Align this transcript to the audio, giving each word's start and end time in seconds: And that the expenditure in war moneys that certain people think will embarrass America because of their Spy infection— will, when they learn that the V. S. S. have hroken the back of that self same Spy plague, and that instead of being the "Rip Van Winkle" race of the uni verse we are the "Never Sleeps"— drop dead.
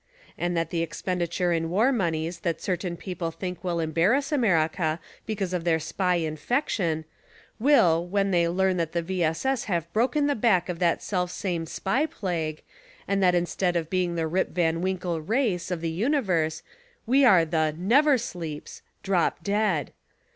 And 0.35 0.57
that 0.57 0.71
the 0.71 0.81
expenditure 0.81 1.53
in 1.53 1.69
war 1.69 1.91
moneys 1.91 2.39
that 2.39 2.59
certain 2.59 2.97
people 2.97 3.29
think 3.29 3.63
will 3.63 3.79
embarrass 3.79 4.31
America 4.31 4.99
because 5.27 5.53
of 5.53 5.63
their 5.63 5.77
Spy 5.77 6.15
infection— 6.15 7.05
will, 7.69 8.07
when 8.07 8.31
they 8.31 8.47
learn 8.47 8.77
that 8.77 8.93
the 8.93 9.03
V. 9.03 9.23
S. 9.23 9.45
S. 9.45 9.65
have 9.65 9.85
hroken 9.93 10.25
the 10.25 10.33
back 10.33 10.69
of 10.69 10.79
that 10.79 11.03
self 11.03 11.29
same 11.29 11.67
Spy 11.67 12.07
plague, 12.07 12.63
and 13.07 13.21
that 13.21 13.35
instead 13.35 13.75
of 13.75 13.91
being 13.91 14.15
the 14.15 14.25
"Rip 14.25 14.49
Van 14.49 14.81
Winkle" 14.81 15.21
race 15.21 15.69
of 15.69 15.81
the 15.81 15.91
uni 15.91 16.19
verse 16.21 16.63
we 17.05 17.23
are 17.23 17.45
the 17.45 17.71
"Never 17.77 18.17
Sleeps"— 18.17 18.81
drop 19.03 19.43
dead. 19.43 19.91